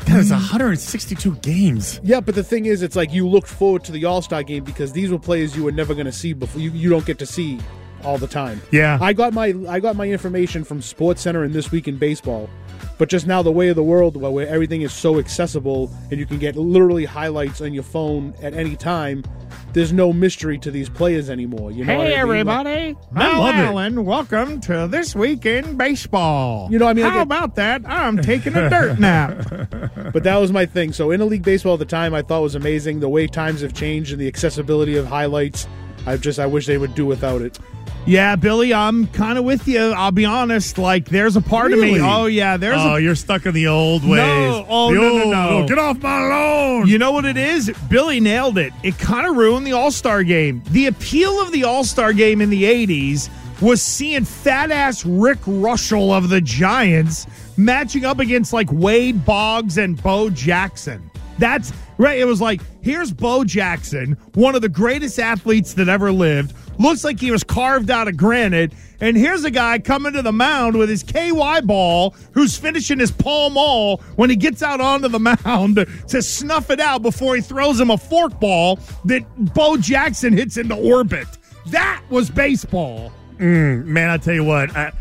[0.07, 2.01] That's 162 games.
[2.03, 4.65] Yeah, but the thing is, it's like you looked forward to the All Star game
[4.65, 6.61] because these were players you were never going to see before.
[6.61, 7.61] You, you don't get to see
[8.03, 8.61] all the time.
[8.71, 8.99] Yeah.
[9.01, 12.49] I got my I got my information from Sports Center and This Week in Baseball.
[13.01, 16.27] But just now, the way of the world, where everything is so accessible and you
[16.27, 19.25] can get literally highlights on your phone at any time,
[19.73, 21.73] there's no mystery to these players anymore.
[21.73, 22.19] You know what I mean?
[23.17, 23.69] I love it.
[23.69, 24.05] Allen.
[24.05, 26.69] Welcome to This Week in Baseball.
[26.71, 27.81] You know, I mean, how get- about that?
[27.87, 29.47] I'm taking a dirt nap.
[30.13, 30.93] But that was my thing.
[30.93, 33.01] So interleague baseball at the time, I thought was amazing.
[33.01, 35.67] The way times have changed and the accessibility of highlights,
[36.05, 37.59] I just I wish they would do without it.
[38.07, 39.79] Yeah, Billy, I'm kind of with you.
[39.79, 40.79] I'll be honest.
[40.79, 42.01] Like, there's a part of me.
[42.01, 43.01] Oh, yeah, there's oh, a.
[43.01, 44.19] you're stuck in the old ways.
[44.19, 44.67] No.
[44.69, 45.67] Oh, no, no, old- no.
[45.69, 46.89] Get off my lawn.
[46.89, 47.71] You know what it is?
[47.89, 48.73] Billy nailed it.
[48.83, 50.63] It kind of ruined the All Star game.
[50.71, 53.29] The appeal of the All Star game in the 80s
[53.61, 59.77] was seeing fat ass Rick Reuschel of the Giants matching up against like Wade Boggs
[59.77, 61.11] and Bo Jackson.
[61.39, 62.19] That's right.
[62.19, 66.55] It was like, here's Bo Jackson, one of the greatest athletes that ever lived.
[66.81, 68.73] Looks like he was carved out of granite.
[69.01, 73.11] And here's a guy coming to the mound with his KY ball who's finishing his
[73.11, 77.43] Pall Mall when he gets out onto the mound to snuff it out before he
[77.43, 79.23] throws him a fork ball that
[79.55, 81.29] Bo Jackson hits into orbit.
[81.67, 83.13] That was baseball.
[83.37, 84.93] Mm, man, I tell you what, I,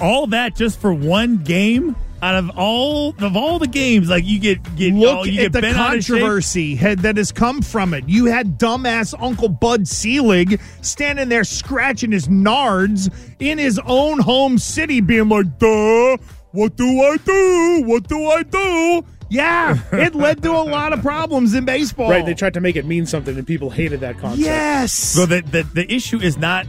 [0.00, 4.38] all that just for one game out of all of all the games, like you
[4.38, 6.14] get get Look oh, you at get the bent out of shape.
[6.14, 8.08] controversy had, that has come from it.
[8.08, 14.58] You had dumbass Uncle Bud Selig standing there scratching his nards in his own home
[14.58, 16.16] city, being like, duh,
[16.52, 17.82] what do I do?
[17.86, 19.04] What do I do?
[19.28, 22.10] Yeah, it led to a lot of problems in baseball.
[22.10, 22.24] Right?
[22.24, 24.42] They tried to make it mean something, and people hated that concept.
[24.42, 24.92] Yes.
[24.92, 26.66] So the, the the issue is not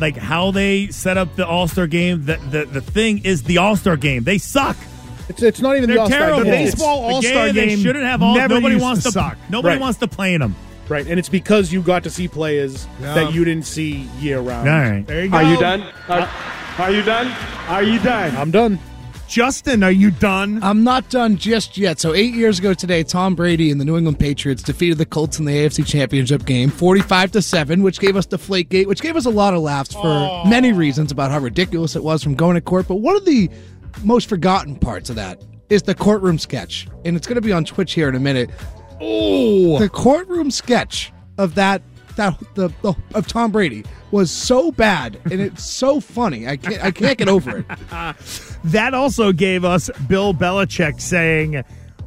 [0.00, 2.24] like how they set up the All Star game.
[2.24, 4.24] The, the the thing is the All Star game.
[4.24, 4.76] They suck.
[5.28, 6.42] It's, it's not even They're the All Star terrible.
[6.44, 6.52] game.
[6.52, 8.34] The baseball All-Star they game shouldn't have all.
[8.34, 9.12] never Nobody used wants to to.
[9.12, 9.38] suck.
[9.48, 9.80] Nobody Right.
[9.80, 10.54] wants to play in them.
[10.86, 14.68] Right, and it's because you got to see players that you didn't see year round.
[14.68, 15.06] All right.
[15.06, 15.36] there you go.
[15.38, 15.80] Are you done?
[16.10, 16.28] Are,
[16.76, 17.28] are you done?
[17.68, 18.36] Are you done?
[18.36, 18.78] I'm done.
[19.28, 20.62] Justin, are you done?
[20.62, 21.98] I'm not done just yet.
[21.98, 25.38] So, eight years ago today, Tom Brady and the New England Patriots defeated the Colts
[25.38, 29.24] in the AFC Championship game, 45 to seven, which gave us Deflategate, which gave us
[29.24, 32.60] a lot of laughs for many reasons about how ridiculous it was from going to
[32.60, 32.86] court.
[32.86, 33.50] But one of the
[34.02, 37.64] most forgotten parts of that is the courtroom sketch, and it's going to be on
[37.64, 38.50] Twitch here in a minute.
[39.00, 41.82] Oh, the courtroom sketch of that
[42.16, 46.46] that the, the of Tom Brady was so bad and it's so funny.
[46.46, 47.66] I can't I can't get over it.
[48.64, 51.62] That also gave us Bill Belichick saying,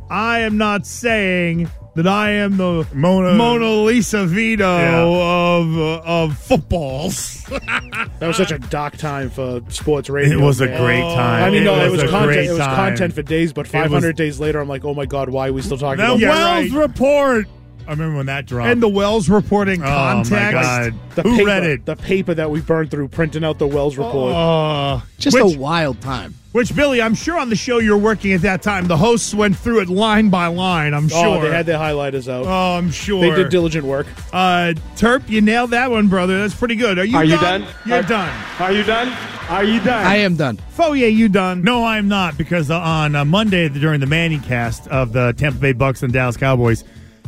[0.10, 5.04] I am not saying that I am the Mona- Mona Lisa Vito Yeah.
[5.04, 7.44] of uh, of footballs.
[7.46, 10.40] That was such a dark time for sports radio.
[10.40, 11.44] It was a great time.
[11.44, 12.26] I mean, no, it was, a content.
[12.34, 15.06] great It was content for days, but 500 was- days later, I'm like, oh my
[15.06, 16.82] god, why are we still talking The about Yeah, Wells right.
[16.82, 17.48] report.
[17.88, 18.70] I remember when that dropped.
[18.70, 20.32] and the Wells reporting oh context.
[20.32, 21.86] my god, the who paper, read it?
[21.86, 24.34] The paper that we burned through printing out the Wells report.
[24.36, 26.34] Uh, Just which, a wild time.
[26.52, 29.56] which, Billy, I'm sure on the show you're working at that time, the hosts went
[29.58, 30.94] through it line by line.
[30.94, 31.08] I'm Oh,
[31.40, 31.42] sure.
[31.44, 32.46] they had their highlighters out.
[32.46, 33.22] Oh, I'm sure.
[33.22, 34.06] they did diligent work.
[34.34, 36.40] uh, Terp, you nailed that one, brother.
[36.40, 37.00] That's pretty good.
[37.00, 37.32] Are you Are done?
[37.32, 37.68] you done?
[37.86, 38.44] You're Are- done.
[38.60, 39.18] Are you done?
[39.50, 40.06] Are you done?
[40.06, 40.58] I am done.
[40.72, 41.62] Foye, you done?
[41.62, 45.58] No, I'm not because uh, on uh, Monday during the Manning cast of the Tampa
[45.60, 46.84] Bay Bucks and Dallas Cowboys,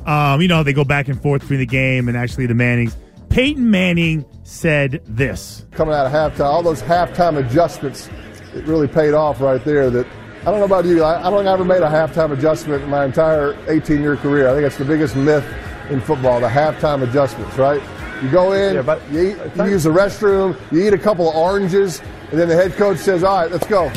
[0.10, 2.95] um, you know they go back and forth between the game and actually the Mannings.
[3.30, 5.66] Peyton Manning said this.
[5.72, 8.10] coming out of halftime, all those halftime adjustments
[8.55, 9.89] it really paid off right there.
[9.91, 10.07] That
[10.41, 12.84] I don't know about you, I, I don't think I ever made a halftime adjustment
[12.84, 14.49] in my entire 18 year career.
[14.49, 15.45] I think it's the biggest myth
[15.91, 17.82] in football, the halftime adjustments, right?
[18.24, 21.30] You go in, Yeah, but- you, eat, you use the restroom, you eat a couple
[21.30, 22.01] of oranges,
[22.32, 23.91] and then the head coach says, "All right, let's go."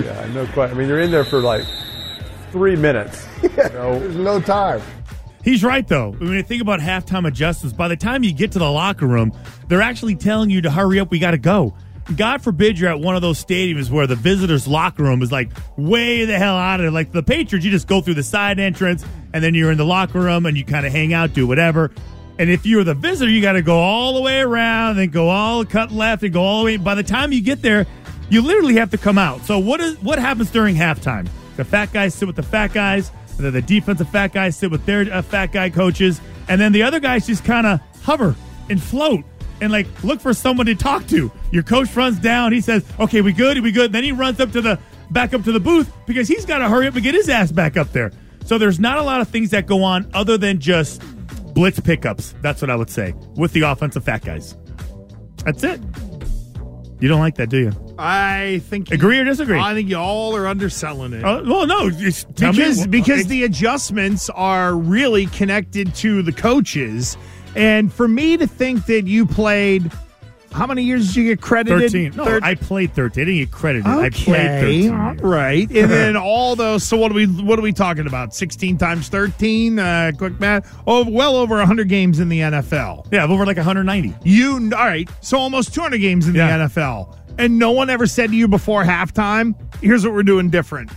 [0.00, 0.76] Yeah, no question.
[0.76, 1.64] I mean, you're in there for like
[2.52, 3.26] three minutes.
[3.42, 4.80] You know, There's no time.
[5.44, 6.12] He's right though.
[6.12, 9.32] When you think about halftime adjustments, by the time you get to the locker room,
[9.68, 11.10] they're actually telling you to hurry up.
[11.10, 11.74] We got to go.
[12.16, 15.50] God forbid you're at one of those stadiums where the visitors' locker room is like
[15.76, 16.90] way the hell out of it.
[16.90, 19.84] Like the Patriots, you just go through the side entrance and then you're in the
[19.84, 21.90] locker room and you kind of hang out, do whatever.
[22.38, 25.28] And if you're the visitor, you got to go all the way around, then go
[25.28, 26.76] all cut left and go all the way.
[26.76, 27.86] By the time you get there,
[28.30, 29.42] you literally have to come out.
[29.44, 31.28] So what is what happens during halftime?
[31.56, 34.70] The fat guys sit with the fat guys, and then the defensive fat guys sit
[34.70, 38.34] with their uh, fat guy coaches, and then the other guys just kind of hover
[38.68, 39.24] and float
[39.60, 41.30] and like look for someone to talk to.
[41.50, 43.60] Your coach runs down, he says, "Okay, we good?
[43.60, 44.78] We good?" Then he runs up to the
[45.10, 47.50] back up to the booth because he's got to hurry up and get his ass
[47.52, 48.12] back up there.
[48.44, 51.02] So there's not a lot of things that go on other than just
[51.54, 52.34] blitz pickups.
[52.40, 54.56] That's what I would say with the offensive fat guys.
[55.44, 55.80] That's it.
[57.00, 57.94] You don't like that, do you?
[57.98, 59.58] I think Agree or disagree?
[59.58, 61.24] I think you all are underselling it.
[61.24, 66.32] Uh, well, no, just tell me- because because the adjustments are really connected to the
[66.32, 67.16] coaches,
[67.54, 69.90] and for me to think that you played,
[70.52, 71.92] how many years did you get credited?
[71.92, 72.12] 13.
[72.16, 73.22] No, Thir- I played 13.
[73.22, 73.86] I didn't get credited.
[73.86, 74.94] I played Okay, 13.
[74.94, 76.84] all right, and then all those.
[76.84, 77.26] So what are we?
[77.26, 78.34] What are we talking about?
[78.34, 79.78] Sixteen times thirteen.
[79.78, 80.74] Uh, quick math.
[80.86, 83.06] Oh, well over hundred games in the NFL.
[83.12, 84.14] Yeah, over like 190.
[84.24, 85.08] You all right?
[85.20, 86.56] So almost two hundred games in Yeah.
[86.58, 90.50] the NFL, and no one ever said to you before halftime, "Here's what we're doing
[90.50, 90.90] different."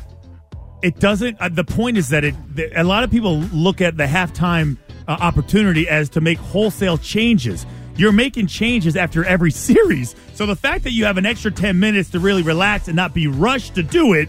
[0.81, 1.37] It doesn't.
[1.39, 2.35] Uh, the point is that it.
[2.55, 4.77] The, a lot of people look at the halftime
[5.07, 7.65] uh, opportunity as to make wholesale changes.
[8.01, 10.15] You're making changes after every series.
[10.33, 13.13] So the fact that you have an extra 10 minutes to really relax and not
[13.13, 14.27] be rushed to do it,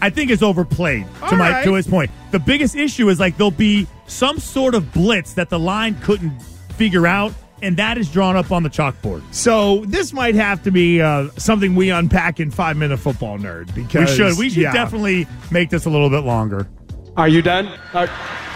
[0.00, 1.06] I think is overplayed.
[1.20, 1.64] to All my right.
[1.64, 5.50] to his point, the biggest issue is like there'll be some sort of blitz that
[5.50, 6.36] the line couldn't
[6.74, 9.22] figure out, and that is drawn up on the chalkboard.
[9.32, 13.72] So this might have to be uh, something we unpack in five minute football nerd
[13.76, 14.36] We because should.
[14.36, 14.72] We should yeah.
[14.72, 16.68] definitely make this a little bit longer.
[17.16, 17.68] Are you done?
[17.94, 18.08] Are,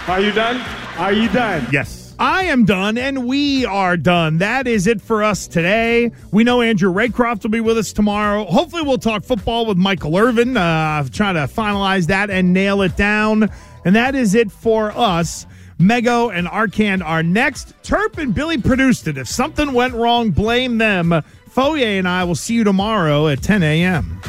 [0.08, 0.56] are you done?
[0.98, 1.68] Are you done?
[1.70, 2.05] Yes.
[2.18, 4.38] I am done, and we are done.
[4.38, 6.12] That is it for us today.
[6.30, 8.46] We know Andrew Raycroft will be with us tomorrow.
[8.46, 12.96] Hopefully, we'll talk football with Michael Irvin, uh, trying to finalize that and nail it
[12.96, 13.50] down.
[13.84, 15.46] And that is it for us.
[15.78, 17.74] Mego and Arcand are next.
[17.82, 19.18] Terp and Billy produced it.
[19.18, 21.10] If something went wrong, blame them.
[21.50, 24.22] Fauria and I will see you tomorrow at 10 a.m.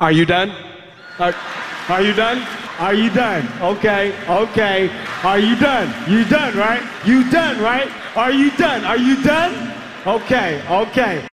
[0.00, 0.50] Are you done?
[1.18, 1.34] Are,
[1.88, 2.61] are you done?
[2.78, 3.46] Are you done?
[3.60, 4.90] Okay, okay.
[5.22, 5.88] Are you done?
[6.10, 6.82] You done, right?
[7.06, 7.90] You done, right?
[8.16, 8.84] Are you done?
[8.84, 9.72] Are you done?
[10.06, 11.26] Okay, okay.